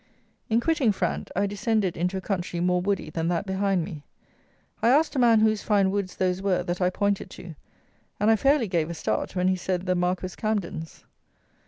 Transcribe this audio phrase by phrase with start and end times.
[0.49, 4.03] In quitting Frant I descended into a country more woody than that behind me.
[4.81, 7.53] I asked a man whose fine woods those were that I pointed to,
[8.19, 11.05] and I fairly gave a start when he said the Marquis Camden's.